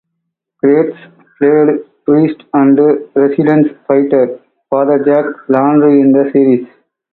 Gretsch 0.65 0.99
played 1.37 1.81
priest 2.07 2.41
and 2.55 2.75
resistance 3.13 3.67
fighter, 3.87 4.39
Father 4.67 4.97
Jack 5.05 5.25
Landry 5.47 6.01
in 6.01 6.11
the 6.11 6.27
series. 6.33 6.67